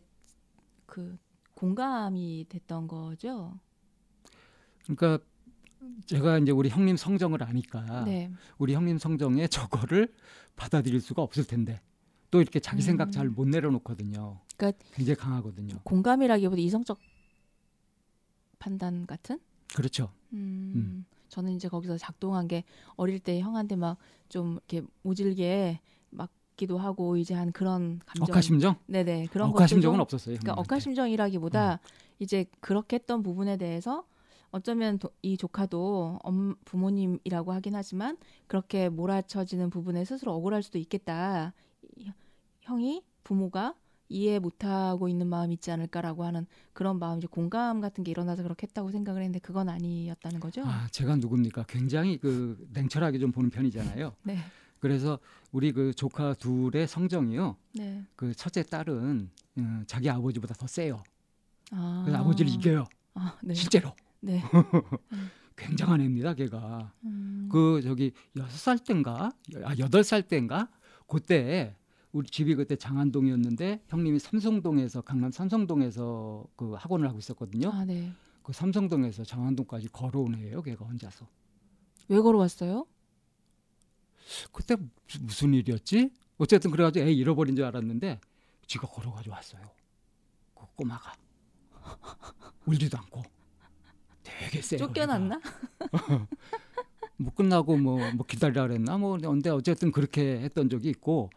그 0.84 1.16
공감이 1.54 2.44
됐던 2.48 2.86
거죠. 2.86 3.58
그러니까 4.84 5.18
제가 6.04 6.38
이제 6.38 6.52
우리 6.52 6.68
형님 6.68 6.96
성정을 6.96 7.42
아니까 7.42 8.04
네, 8.04 8.30
우리 8.58 8.74
형님 8.74 8.98
성정에 8.98 9.46
저거를 9.48 10.12
받아들일 10.56 11.00
수가 11.00 11.22
없을 11.22 11.44
텐데 11.44 11.80
또 12.30 12.40
이렇게 12.42 12.60
자기 12.60 12.82
생각 12.82 13.08
음. 13.08 13.10
잘못 13.12 13.48
내려놓거든요. 13.48 14.40
그러니까 14.56 14.84
굉장히 14.92 15.16
강하거든요. 15.16 15.80
공감이라기보다 15.84 16.60
이성적 16.60 16.98
판단 18.58 19.06
같은. 19.06 19.40
그렇죠. 19.74 20.10
음, 20.32 20.72
음. 20.76 21.06
저는 21.28 21.52
이제 21.52 21.68
거기서 21.68 21.98
작동한 21.98 22.46
게 22.48 22.64
어릴 22.96 23.18
때 23.18 23.40
형한테 23.40 23.76
막 23.76 23.98
좀 24.28 24.54
이렇게 24.68 24.82
모질게 25.02 25.78
맞기도 26.10 26.78
하고 26.78 27.16
이제 27.16 27.32
한 27.32 27.52
그런 27.52 28.00
감정. 28.04 28.26
억하심정? 28.34 28.74
네네 28.86 29.26
그런 29.26 29.50
억하심정은 29.50 30.00
없었어요. 30.00 30.36
그러니까. 30.40 30.60
억하심정이라기보다 30.60 31.78
이제 32.18 32.46
그렇게 32.58 32.96
했던 32.96 33.22
부분에 33.22 33.56
대해서 33.56 34.04
어쩌면 34.50 34.98
도- 34.98 35.10
이 35.22 35.36
조카도 35.36 36.18
엄, 36.24 36.56
부모님이라고 36.64 37.52
하긴 37.52 37.76
하지만 37.76 38.16
그렇게 38.48 38.88
몰아쳐지는 38.88 39.70
부분에 39.70 40.04
스스로 40.04 40.34
억울할 40.34 40.64
수도 40.64 40.78
있겠다. 40.78 41.52
이- 41.96 42.10
형이 42.62 43.04
부모가 43.22 43.74
이해 44.08 44.38
못하고 44.38 45.08
있는 45.08 45.26
마음이 45.26 45.54
있지 45.54 45.70
않을까라고 45.70 46.24
하는 46.24 46.46
그런 46.72 46.98
마음 46.98 47.18
이제 47.18 47.26
공감 47.26 47.80
같은 47.80 48.04
게 48.04 48.10
일어나서 48.10 48.42
그렇게 48.42 48.66
했다고 48.66 48.90
생각을 48.90 49.22
했는데 49.22 49.38
그건 49.40 49.68
아니었다는 49.68 50.40
거죠. 50.40 50.62
아, 50.64 50.86
제가 50.90 51.16
누굽니까? 51.16 51.64
굉장히 51.68 52.18
그 52.18 52.66
냉철하게 52.72 53.18
좀 53.18 53.32
보는 53.32 53.50
편이잖아요. 53.50 54.14
네, 54.22 54.38
그래서 54.78 55.18
우리 55.52 55.72
그 55.72 55.92
조카 55.94 56.34
둘의 56.34 56.86
성정이요. 56.86 57.56
네. 57.74 58.04
그 58.14 58.34
첫째 58.34 58.62
딸은 58.62 59.30
음, 59.58 59.84
자기 59.86 60.08
아버지보다 60.08 60.54
더 60.54 60.66
세요. 60.66 61.02
아, 61.72 62.02
그래서 62.04 62.20
아버지를 62.22 62.52
이겨요. 62.52 62.84
아, 63.14 63.36
네, 63.42 63.54
실제로 63.54 63.92
네. 64.20 64.42
굉장한 65.56 66.00
애입니다. 66.02 66.34
걔가 66.34 66.92
음, 67.04 67.48
그 67.50 67.80
저기 67.82 68.12
여섯 68.36 68.56
살 68.56 68.78
땐가 68.78 69.30
아 69.64 69.74
여덟 69.78 70.04
살 70.04 70.22
땐가 70.22 70.68
그때 71.08 71.74
우리 72.16 72.26
집이 72.30 72.54
그때 72.54 72.76
장안동이었는데 72.76 73.82
형님이 73.88 74.18
삼성동에서 74.18 75.02
강남 75.02 75.30
삼성동에서 75.30 76.46
그 76.56 76.72
학원을 76.72 77.06
하고 77.08 77.18
있었거든요. 77.18 77.70
아, 77.70 77.84
네. 77.84 78.10
그 78.42 78.54
삼성동에서 78.54 79.22
장안동까지 79.24 79.88
걸어온 79.88 80.34
애예요. 80.36 80.62
걔가 80.62 80.86
혼자서. 80.86 81.26
왜 82.08 82.18
걸어왔어요? 82.18 82.86
그때 84.50 84.76
무- 84.76 84.88
무슨 85.20 85.52
일이었지? 85.52 86.10
어쨌든 86.38 86.70
그래가지고 86.70 87.04
애 87.06 87.12
잃어버린 87.12 87.54
줄 87.54 87.66
알았는데 87.66 88.18
지가 88.66 88.86
걸어가지고 88.88 89.34
왔어요. 89.34 89.62
그 90.54 90.64
꼬마가 90.74 91.12
울지도 92.64 92.96
않고 92.96 93.22
되게 94.22 94.62
세요. 94.62 94.78
쫓겨났나? 94.78 95.34
얘가. 95.36 95.48
뭐 97.18 97.32
끝나고 97.34 97.76
뭐, 97.76 97.98
뭐 98.12 98.24
기다리라 98.26 98.66
그랬나 98.66 98.96
뭐 98.96 99.18
근데 99.18 99.50
어쨌든 99.50 99.92
그렇게 99.92 100.38
했던 100.40 100.68
적이 100.70 100.88
있고 100.90 101.30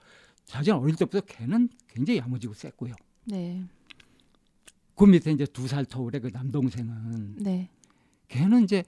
자기는 0.50 0.78
어릴 0.80 0.96
때부터 0.96 1.22
걔는 1.22 1.70
굉장히 1.88 2.20
야무지고 2.20 2.54
셌고요. 2.56 2.94
네, 3.26 3.64
그 4.96 5.06
밑에 5.06 5.32
이제 5.32 5.46
두 5.46 5.68
살 5.68 5.86
터울의 5.86 6.22
그 6.22 6.30
남동생은 6.34 7.36
네. 7.38 7.70
걔는 8.28 8.64
이제 8.64 8.84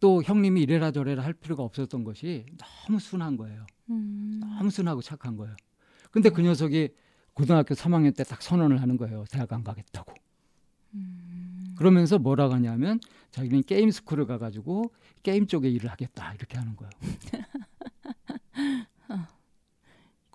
또 0.00 0.22
형님이 0.22 0.60
이래라 0.62 0.90
저래라 0.92 1.24
할 1.24 1.32
필요가 1.32 1.62
없었던 1.62 2.04
것이 2.04 2.44
너무 2.86 3.00
순한 3.00 3.36
거예요. 3.36 3.66
음, 3.90 4.40
너무 4.40 4.70
순하고 4.70 5.00
착한 5.00 5.36
거예요. 5.36 5.56
근데 6.10 6.28
그 6.30 6.42
녀석이 6.42 6.90
고등학교 7.32 7.74
3학년 7.74 8.14
때 8.14 8.22
딱 8.24 8.42
선언을 8.42 8.80
하는 8.82 8.96
거예요. 8.96 9.24
대학 9.30 9.52
안 9.52 9.64
가겠다고. 9.64 10.12
음, 10.94 11.74
그러면서 11.78 12.18
뭐라고 12.18 12.54
하냐면 12.54 13.00
자기는 13.30 13.62
게임 13.62 13.90
스쿨을 13.90 14.26
가가지고 14.26 14.92
게임 15.22 15.46
쪽에 15.46 15.68
일을 15.70 15.90
하겠다 15.90 16.34
이렇게 16.34 16.58
하는 16.58 16.76
거예요. 16.76 16.90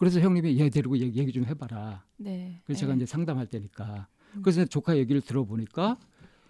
그래서 0.03 0.19
형님이 0.19 0.59
얘 0.59 0.69
데리고 0.69 0.97
얘기, 0.97 1.17
얘기 1.17 1.31
좀 1.31 1.45
해봐라. 1.45 2.03
네. 2.17 2.59
그래서 2.65 2.81
제가 2.81 2.91
네. 2.91 2.97
이제 2.97 3.05
상담할 3.05 3.47
때니까. 3.47 4.09
음. 4.35 4.41
그래서 4.41 4.65
조카 4.65 4.97
얘기를 4.97 5.21
들어보니까 5.21 5.97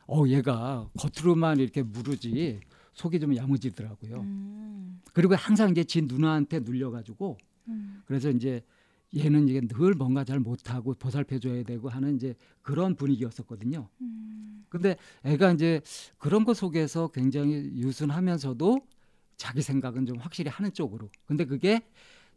어 0.08 0.24
얘가 0.28 0.90
겉으로만 0.98 1.60
이렇게 1.60 1.84
무르지 1.84 2.62
속이 2.94 3.20
좀 3.20 3.36
야무지더라고요. 3.36 4.22
음. 4.22 5.02
그리고 5.14 5.36
항상 5.36 5.70
이제 5.70 5.84
지 5.84 6.02
누나한테 6.02 6.62
눌려가지고 6.62 7.38
음. 7.68 8.02
그래서 8.08 8.32
이제 8.32 8.64
얘는 9.16 9.48
이게 9.48 9.62
늘 9.62 9.94
뭔가 9.94 10.24
잘 10.24 10.40
못하고 10.40 10.96
보살펴줘야 10.96 11.62
되고 11.62 11.90
하는 11.90 12.16
이제 12.16 12.34
그런 12.64 12.96
분위기였었거든요. 12.96 13.88
음. 14.02 14.66
근데 14.68 14.98
애가 15.26 15.52
이제 15.52 15.80
그런 16.18 16.44
것 16.44 16.58
속에서 16.58 17.10
굉장히 17.10 17.54
유순하면서도 17.76 18.82
자기 19.38 19.62
생각은 19.62 20.08
좀 20.08 20.18
확실히 20.18 20.50
하는 20.50 20.74
쪽으로. 20.74 21.12
근데 21.28 21.46
그게 21.46 21.82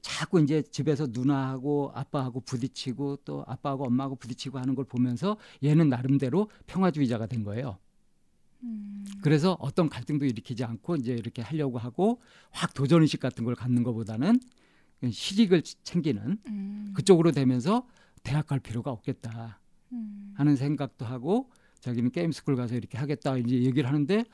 자꾸 0.00 0.40
이제 0.40 0.62
집에서 0.62 1.06
누나하고 1.10 1.92
아빠하고 1.94 2.40
부딪히고 2.40 3.18
또 3.24 3.44
아빠하고 3.46 3.86
엄마하고 3.86 4.16
부딪히고 4.16 4.58
하는 4.58 4.74
걸 4.74 4.84
보면서 4.84 5.36
얘는 5.64 5.88
나름대로 5.88 6.50
평화주의자가 6.66 7.26
된 7.26 7.42
거예요. 7.42 7.78
음. 8.62 9.04
그래서 9.22 9.56
어떤 9.60 9.88
갈등도 9.88 10.24
일으키지 10.24 10.64
않고 10.64 10.96
이제 10.96 11.12
이렇게 11.12 11.42
하려고 11.42 11.78
하고 11.78 12.20
확 12.50 12.74
도전 12.74 13.02
의식 13.02 13.20
같은 13.20 13.44
걸 13.44 13.54
갖는 13.54 13.82
것보다는 13.82 14.40
실익을 15.10 15.62
챙기는 15.62 16.38
음. 16.46 16.92
그쪽으로 16.94 17.32
되면서 17.32 17.86
대학 18.22 18.46
갈 18.46 18.60
필요가 18.60 18.90
없겠다 18.90 19.60
음. 19.92 20.32
하는 20.34 20.56
생각도 20.56 21.04
하고 21.04 21.50
자기는 21.80 22.10
게임 22.10 22.32
스쿨 22.32 22.56
가서 22.56 22.74
이렇게 22.74 22.98
하겠다 22.98 23.36
이제 23.36 23.62
얘기를 23.62 23.88
하는데 23.88 24.24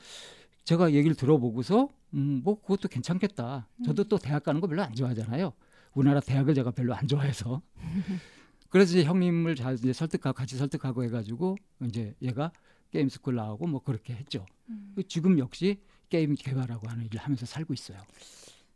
제가 0.63 0.93
얘기를 0.93 1.15
들어보고서 1.15 1.89
음, 2.13 2.41
뭐 2.43 2.59
그것도 2.61 2.87
괜찮겠다. 2.89 3.67
저도 3.85 4.03
또 4.05 4.17
대학 4.17 4.43
가는 4.43 4.61
거 4.61 4.67
별로 4.67 4.83
안 4.83 4.93
좋아하잖아요. 4.93 5.53
우리나라 5.93 6.19
대학을 6.19 6.53
제가 6.53 6.71
별로 6.71 6.93
안 6.93 7.07
좋아해서. 7.07 7.61
그래서 8.69 8.97
이제 8.97 9.03
형님을 9.03 9.55
잘 9.55 9.75
이제 9.75 9.93
설득하고 9.93 10.35
같이 10.35 10.57
설득하고 10.57 11.03
해가지고 11.03 11.57
이제 11.85 12.15
얘가 12.21 12.51
게임 12.91 13.09
스쿨 13.09 13.35
나오고 13.35 13.67
뭐 13.67 13.81
그렇게 13.81 14.13
했죠. 14.13 14.45
음. 14.69 14.95
지금 15.07 15.37
역시 15.39 15.79
게임 16.09 16.35
개발하고 16.35 16.87
하는 16.87 17.05
일을 17.05 17.19
하면서 17.19 17.45
살고 17.45 17.73
있어요. 17.73 17.99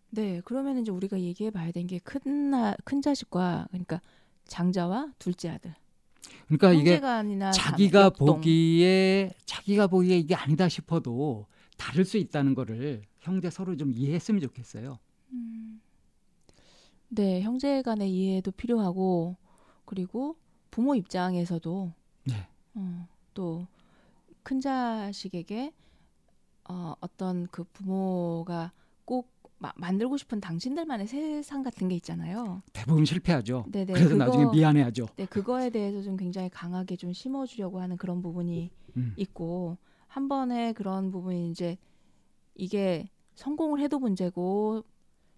네, 0.10 0.42
그러면 0.46 0.78
이제 0.80 0.92
우리가 0.92 1.20
얘기해 1.20 1.52
봐야 1.52 1.72
되는 1.72 1.88
게 1.88 2.11
큰 2.11 2.56
큰 2.56 3.02
자식과 3.04 3.68
그러니까 3.72 4.02
장자와 4.46 5.14
둘째 5.20 5.50
아들. 5.50 5.74
그러니까 6.48 6.74
이게 6.74 7.00
자기가 7.52 8.02
역동. 8.04 8.28
보기에 8.28 9.32
자기가 9.46 9.88
보기에 9.88 10.18
이게 10.18 10.34
아니다 10.36 10.70
싶어도 10.70 11.48
다를 11.78 12.06
수 12.06 12.18
있다는 12.18 12.54
거를 12.56 13.02
형제 13.28 13.50
서로 13.50 13.76
좀 13.76 13.92
이해했으면 13.92 14.40
좋겠어요. 14.42 14.98
음. 15.34 15.82
네, 17.10 17.42
형제 17.42 17.82
간의 17.82 18.10
이해도 18.12 18.52
필요하고 18.52 19.36
그리고 19.86 20.38
부모 20.72 20.96
입장에서도 20.96 21.92
네. 22.26 22.48
어, 22.76 23.08
또큰 23.34 24.62
자식에게 24.62 25.74
어, 26.70 26.94
어떤 27.02 27.48
그 27.48 27.64
부모가 27.66 28.72
꼭 29.06 29.30
마- 29.60 29.74
만들고 29.76 30.18
싶은 30.18 30.40
당신들만의 30.40 31.08
세상 31.08 31.64
같은 31.64 31.88
게 31.90 31.96
있잖아요. 31.96 32.62
대부분 32.74 33.04
실패하죠. 33.06 33.66
네네. 33.72 33.94
그래서 33.94 34.10
그거- 34.10 34.26
나중에 34.26 34.46
미안해하죠. 34.52 35.08
네, 35.16 35.26
그거에 35.26 35.70
대해서 35.70 36.02
좀 36.02 36.16
굉장히 36.16 36.50
강하게 36.50 36.96
좀 36.96 37.12
심어주려고 37.12 37.80
하는 37.82 37.98
그런 37.98 38.22
부분이 38.22 38.70
음. 38.98 39.14
있고 39.18 39.78
한 40.08 40.28
번에 40.30 40.74
그런 40.74 41.12
부분이 41.12 41.50
이제 41.52 41.78
이게 42.56 43.10
성공을 43.38 43.80
해도 43.80 44.00
문제고 44.00 44.84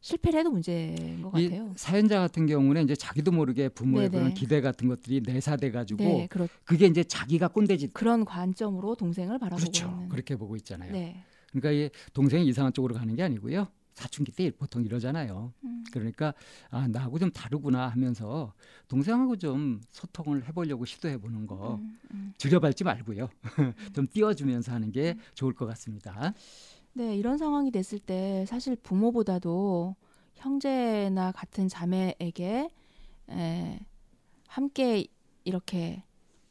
실패를 0.01 0.39
해도 0.39 0.49
문제인 0.49 1.21
것이 1.21 1.49
같아요. 1.49 1.73
사연자 1.75 2.19
같은 2.21 2.47
경우는 2.47 2.85
이제 2.85 2.95
자기도 2.95 3.31
모르게 3.31 3.67
부모의 3.67 4.09
네네. 4.09 4.23
그런 4.23 4.33
기대 4.33 4.61
같은 4.61 4.87
것들이 4.87 5.21
내사돼 5.25 5.71
가지고 5.71 6.03
네, 6.03 6.27
그렇, 6.27 6.47
그게 6.63 6.87
이제 6.87 7.03
자기가 7.03 7.49
꼰대짓 7.49 7.93
그런 7.93 8.23
관점으로 8.23 8.95
동생을 8.95 9.37
바라보고 9.37 9.59
그렇죠. 9.59 9.87
있는. 9.89 10.09
그렇게 10.09 10.37
보고 10.37 10.55
있잖아요. 10.55 10.93
네. 10.93 11.25
그러니까 11.51 11.71
이 11.71 11.89
동생이 12.13 12.47
이상한 12.47 12.71
쪽으로 12.71 12.95
가는 12.95 13.13
게 13.13 13.23
아니고요. 13.23 13.67
사춘기 13.93 14.31
때 14.31 14.49
보통 14.51 14.85
이러잖아요. 14.85 15.51
음. 15.65 15.83
그러니까 15.91 16.33
아 16.69 16.87
나하고 16.87 17.19
좀 17.19 17.29
다르구나 17.31 17.89
하면서 17.89 18.53
동생하고 18.87 19.35
좀 19.35 19.81
소통을 19.89 20.47
해보려고 20.47 20.85
시도해 20.85 21.17
보는 21.17 21.45
거 21.45 21.75
음, 21.75 21.99
음. 22.11 22.33
들여밟지 22.37 22.85
말고요. 22.85 23.27
좀 23.93 24.07
띄워주면서 24.07 24.71
하는 24.71 24.93
게 24.93 25.17
좋을 25.33 25.53
것 25.53 25.65
같습니다. 25.65 26.33
네, 26.93 27.15
이런 27.15 27.37
상황이 27.37 27.71
됐을 27.71 27.99
때 27.99 28.45
사실 28.47 28.75
부모보다도 28.75 29.95
형제나 30.35 31.31
같은 31.31 31.67
자매에게 31.67 32.69
에, 33.29 33.79
함께 34.47 35.05
이렇게 35.43 36.03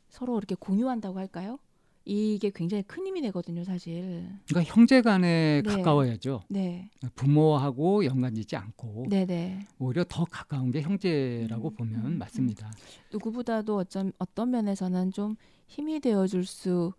서로 0.08 0.38
이렇게 0.38 0.54
공유한다고 0.54 1.18
할까요? 1.18 1.58
이게 2.04 2.50
굉장히 2.54 2.82
큰 2.84 3.06
힘이 3.06 3.20
되거든요, 3.20 3.64
사실. 3.64 4.26
그러니까 4.48 4.72
형제 4.72 5.02
간에 5.02 5.60
네. 5.62 5.70
가까워야죠. 5.70 6.40
네, 6.48 6.88
부모하고 7.14 8.06
연관짓지 8.06 8.56
않고 8.56 9.06
네, 9.10 9.26
네. 9.26 9.58
오히려 9.78 10.04
더 10.08 10.24
가까운 10.24 10.70
게 10.70 10.80
형제라고 10.80 11.68
음, 11.68 11.74
보면 11.74 12.06
음, 12.06 12.18
맞습니다. 12.18 12.70
누구보다도 13.12 13.76
어쩜 13.76 14.12
어떤 14.18 14.50
면에서는 14.50 15.12
좀 15.12 15.36
힘이 15.66 16.00
되어 16.00 16.26
줄 16.26 16.46
수 16.46 16.94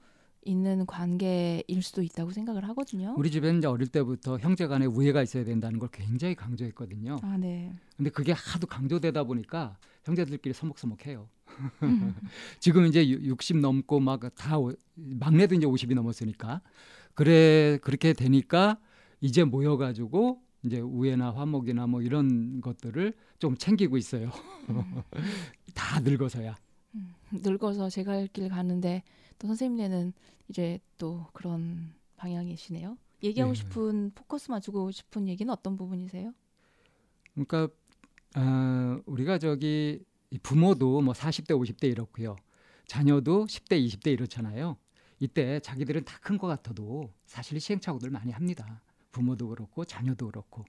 있는 0.46 0.86
관계일 0.86 1.82
수도 1.82 2.02
있다고 2.02 2.32
생각을 2.32 2.68
하거든요. 2.70 3.14
우리 3.18 3.30
집에는 3.30 3.60
이제 3.60 3.68
어릴 3.68 3.88
때부터 3.88 4.38
형제 4.40 4.68
간에 4.68 4.86
우애가 4.86 5.22
있어야 5.22 5.44
된다는 5.44 5.80
걸 5.80 5.90
굉장히 5.92 6.36
강조했거든요. 6.36 7.18
아, 7.22 7.38
네. 7.38 7.74
근데 7.98 8.10
그게 8.10 8.32
하도 8.32 8.66
강조되다 8.68 9.24
보니까 9.26 9.78
형제들끼리 10.06 10.54
서먹서먹해요. 10.54 11.28
음, 11.84 12.16
지금 12.60 12.86
이제 12.86 13.08
60 13.08 13.58
넘고 13.58 14.00
막 14.00 14.22
다 14.36 14.56
막내도 14.96 15.56
이제 15.56 15.66
50이 15.68 15.94
넘었으니까 15.94 16.62
그래 17.16 17.78
그렇게 17.82 18.14
되니까 18.14 18.80
이제 19.20 19.44
모여 19.44 19.76
가지고 19.76 20.42
이제 20.64 20.80
우애나 20.80 21.32
화목이나 21.32 21.88
뭐 21.88 22.02
이런 22.02 22.62
것들을 22.62 23.14
좀 23.40 23.58
챙기고 23.58 23.98
있어요. 23.98 24.32
다 25.74 26.00
늙어서야. 26.00 26.56
음, 26.96 27.14
늙어서 27.32 27.90
제가 27.90 28.14
할 28.14 28.28
길 28.28 28.50
가는데 28.50 29.04
또 29.40 29.48
선생님네는 29.48 30.14
이제 30.50 30.80
또 30.98 31.26
그런 31.34 31.94
방향이시네요. 32.18 32.98
얘기하고 33.24 33.54
네. 33.54 33.60
싶은 33.60 34.12
포커스 34.16 34.52
맞추고 34.52 34.92
싶은 34.92 35.28
얘기는 35.28 35.52
어떤 35.52 35.76
부분이세요? 35.78 36.34
그러니까 37.34 37.70
아, 38.36 39.00
우리가 39.06 39.38
저기 39.40 40.04
이 40.30 40.38
부모도 40.40 41.02
뭐 41.02 41.14
40대 41.14 41.52
50대 41.60 41.86
이렇고요. 41.90 42.36
자녀도 42.88 43.46
10대 43.48 43.84
20대 43.84 44.12
이렇잖아요. 44.12 44.78
이때 45.20 45.60
자기들은 45.60 46.06
다 46.06 46.20
큰 46.24 46.38
것 46.38 46.48
같아도 46.48 47.12
사실 47.26 47.60
시행착오들 47.60 48.10
많이 48.10 48.32
합니다. 48.32 48.82
부모도 49.12 49.50
그렇고 49.50 49.84
자녀도 49.86 50.28
그렇고. 50.28 50.64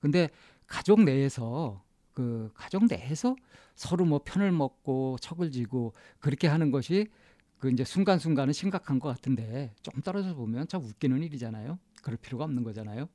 근데 0.00 0.28
가족 0.66 1.02
내에서 1.02 1.82
그 2.12 2.50
가족 2.54 2.86
내에서 2.86 3.36
서로 3.74 4.04
뭐 4.04 4.20
편을 4.24 4.52
먹고 4.52 5.16
척을 5.20 5.50
지고 5.50 5.92
그렇게 6.18 6.46
하는 6.48 6.70
것이 6.70 7.08
그 7.62 7.70
이제 7.70 7.84
순간순간은 7.84 8.52
심각한 8.52 8.98
것 8.98 9.06
같은데 9.10 9.72
좀 9.82 9.94
떨어져 10.02 10.34
보면 10.34 10.66
참 10.66 10.82
웃기는 10.82 11.22
일이잖아요. 11.22 11.78
그럴 12.02 12.16
필요가 12.16 12.42
없는 12.42 12.64
거잖아요. 12.64 13.08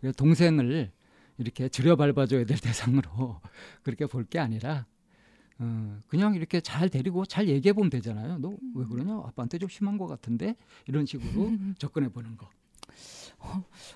그래서 0.00 0.14
동생을 0.16 0.92
이렇게 1.38 1.66
들여 1.68 1.96
밟아줘야 1.96 2.44
될 2.44 2.58
대상으로 2.62 3.40
그렇게 3.82 4.06
볼 4.06 4.24
게 4.30 4.38
아니라 4.38 4.86
어, 5.58 5.98
그냥 6.06 6.36
이렇게 6.36 6.60
잘 6.60 6.88
데리고 6.88 7.24
잘 7.26 7.48
얘기해 7.48 7.72
보면 7.72 7.90
되잖아요. 7.90 8.38
너 8.38 8.56
왜 8.76 8.84
그러냐? 8.86 9.14
아빠한테 9.26 9.58
좀 9.58 9.68
심한 9.68 9.98
것 9.98 10.06
같은데 10.06 10.54
이런 10.86 11.04
식으로 11.04 11.50
접근해 11.80 12.08
보는 12.08 12.36
거. 12.36 12.48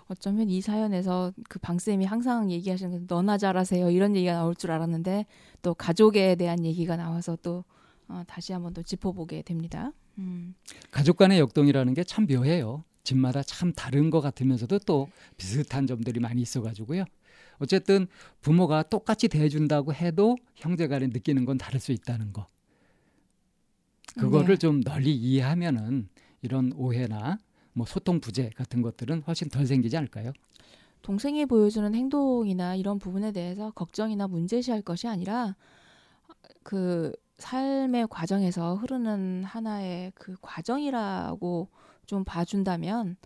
어쩌면 0.08 0.50
이 0.50 0.60
사연에서 0.60 1.32
그 1.48 1.60
방쌤이 1.60 2.04
항상 2.06 2.50
얘기하시는 2.50 2.90
건 2.90 3.04
너나 3.08 3.38
잘하세요 3.38 3.90
이런 3.90 4.16
얘기가 4.16 4.32
나올 4.34 4.56
줄 4.56 4.72
알았는데 4.72 5.26
또 5.62 5.74
가족에 5.74 6.34
대한 6.34 6.64
얘기가 6.64 6.96
나와서 6.96 7.36
또 7.40 7.64
어, 8.10 8.22
다시 8.26 8.52
한번 8.52 8.74
또 8.74 8.82
짚어보게 8.82 9.42
됩니다. 9.42 9.92
음, 10.18 10.54
가족 10.90 11.16
간의 11.16 11.38
역동이라는 11.38 11.94
게 11.94 12.04
참 12.04 12.26
묘해요. 12.28 12.84
집마다 13.04 13.42
참 13.42 13.72
다른 13.72 14.10
것 14.10 14.20
같으면서도 14.20 14.80
또 14.80 15.08
비슷한 15.36 15.86
점들이 15.86 16.20
많이 16.20 16.42
있어가지고요. 16.42 17.04
어쨌든 17.58 18.06
부모가 18.40 18.82
똑같이 18.84 19.28
대해준다고 19.28 19.94
해도 19.94 20.36
형제간에 20.56 21.06
느끼는 21.08 21.44
건 21.44 21.56
다를 21.58 21.80
수 21.80 21.92
있다는 21.92 22.32
거. 22.32 22.46
그거를 24.18 24.56
네. 24.56 24.58
좀 24.58 24.82
널리 24.82 25.14
이해하면은 25.14 26.08
이런 26.42 26.72
오해나 26.74 27.38
뭐 27.72 27.86
소통 27.86 28.20
부재 28.20 28.50
같은 28.56 28.82
것들은 28.82 29.22
훨씬 29.22 29.48
덜 29.48 29.66
생기지 29.66 29.96
않을까요? 29.96 30.32
동생이 31.02 31.46
보여주는 31.46 31.94
행동이나 31.94 32.74
이런 32.74 32.98
부분에 32.98 33.32
대해서 33.32 33.70
걱정이나 33.70 34.26
문제시할 34.26 34.82
것이 34.82 35.06
아니라 35.08 35.54
그 36.62 37.12
삶의 37.40 38.08
과정에서 38.08 38.76
흐르는 38.76 39.44
하나의 39.44 40.12
그 40.14 40.36
과정이라고 40.40 41.68
좀 42.06 42.24
봐준다면 42.24 43.16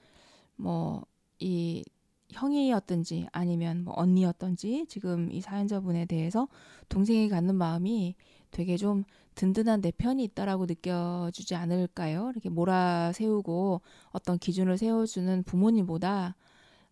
뭐 0.57 1.05
이 1.39 1.85
형이었든지 2.31 3.29
아니면 3.33 3.85
뭐 3.85 3.95
언니였든지 3.97 4.87
지금 4.89 5.31
이 5.31 5.41
사연자분에 5.41 6.07
대해서 6.07 6.49
동생이 6.89 7.29
갖는 7.29 7.55
마음이 7.55 8.15
되게 8.51 8.77
좀 8.77 9.05
든든한 9.35 9.81
내 9.81 9.91
편이 9.91 10.23
있다라고 10.25 10.67
느껴지지 10.67 11.55
않을까요? 11.55 12.31
이렇게 12.31 12.49
몰아 12.49 13.13
세우고 13.13 13.83
어떤 14.11 14.39
기준을 14.39 14.79
세워주는 14.79 15.43
부모님보다 15.45 16.37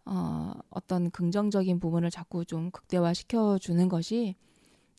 어, 0.05 0.53
어떤 0.71 1.11
긍정적인 1.11 1.79
부분을 1.81 2.11
자꾸 2.11 2.45
좀 2.45 2.71
극대화시켜 2.71 3.59
주는 3.59 3.89
것이 3.89 4.35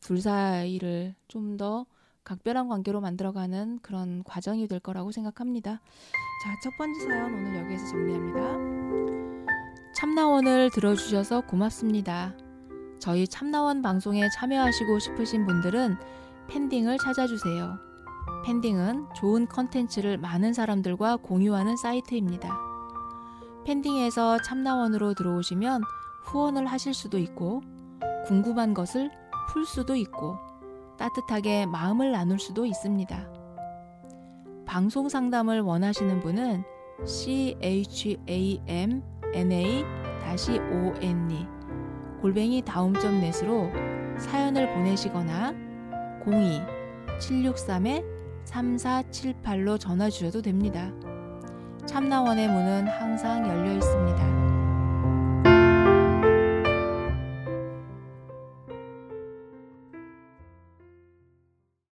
둘 0.02 0.22
사이를 0.22 1.16
좀더 1.28 1.86
각별한 2.24 2.70
관계로 2.70 3.02
만들어가는 3.02 3.80
그런 3.82 4.24
과정이 4.24 4.68
될 4.68 4.80
거라고 4.80 5.12
생각합니다. 5.12 5.82
자, 6.44 6.60
첫 6.64 6.72
번째 6.78 7.00
사연 7.02 7.34
오늘 7.34 7.56
여기에서 7.64 7.88
정리합니다. 7.88 9.54
참나원을 9.96 10.72
들어주셔서 10.72 11.42
고맙습니다. 11.42 12.36
저희 13.00 13.28
참나원 13.28 13.82
방송에 13.82 14.28
참여하시고 14.30 15.00
싶으신 15.00 15.46
분들은 15.46 15.98
팬딩을 16.48 16.98
찾아주세요. 16.98 17.78
팬딩은 18.46 19.08
좋은 19.16 19.48
컨텐츠를 19.48 20.18
많은 20.18 20.54
사람들과 20.54 21.18
공유하는 21.18 21.76
사이트입니다. 21.78 22.50
팬딩에서 23.66 24.42
참나원으로 24.42 25.14
들어오시면 25.14 25.84
후원을 26.24 26.66
하실 26.68 26.94
수도 26.94 27.18
있고 27.18 27.62
궁금한 28.26 28.74
것을 28.74 29.12
풀 29.50 29.66
수도 29.66 29.96
있고 29.96 30.38
따뜻하게 30.98 31.66
마음을 31.66 32.12
나눌 32.12 32.40
수도 32.40 32.66
있습니다. 32.66 33.28
방송 34.66 35.10
상담을 35.10 35.62
원하시는 35.62 36.20
분은 36.20 36.64
chamna-one 40.16 41.48
골뱅이 42.22 42.62
다음점 42.62 43.20
넷으로 43.20 43.70
사연을 44.18 44.74
보내시거나 44.74 45.54
02-763-3478로 48.46 49.80
전화 49.80 50.10
주셔도 50.10 50.42
됩니다. 50.42 50.92
참나원의 51.86 52.48
문은 52.48 52.88
항상 52.88 53.46
열려 53.48 53.74
있습니다. 53.74 54.53